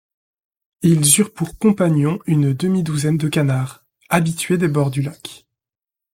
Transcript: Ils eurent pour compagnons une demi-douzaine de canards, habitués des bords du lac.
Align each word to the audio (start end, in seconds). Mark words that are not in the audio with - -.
Ils 0.81 1.19
eurent 1.19 1.31
pour 1.31 1.59
compagnons 1.59 2.17
une 2.25 2.53
demi-douzaine 2.53 3.17
de 3.19 3.29
canards, 3.29 3.85
habitués 4.09 4.57
des 4.57 4.67
bords 4.67 4.89
du 4.89 5.03
lac. 5.03 5.45